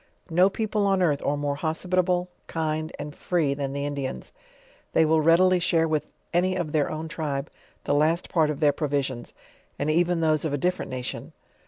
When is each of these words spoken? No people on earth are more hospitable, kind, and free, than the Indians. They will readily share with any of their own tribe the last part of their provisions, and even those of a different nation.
No 0.31 0.49
people 0.49 0.87
on 0.87 0.99
earth 1.03 1.21
are 1.23 1.37
more 1.37 1.57
hospitable, 1.57 2.27
kind, 2.47 2.91
and 2.97 3.13
free, 3.13 3.53
than 3.53 3.71
the 3.71 3.85
Indians. 3.85 4.33
They 4.93 5.05
will 5.05 5.21
readily 5.21 5.59
share 5.59 5.87
with 5.87 6.11
any 6.33 6.55
of 6.55 6.71
their 6.71 6.89
own 6.89 7.07
tribe 7.07 7.51
the 7.83 7.93
last 7.93 8.27
part 8.27 8.49
of 8.49 8.61
their 8.61 8.73
provisions, 8.73 9.35
and 9.77 9.91
even 9.91 10.19
those 10.19 10.43
of 10.43 10.53
a 10.55 10.57
different 10.57 10.89
nation. 10.89 11.33